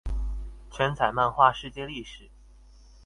[0.71, 2.31] 全彩漫畫世界歷史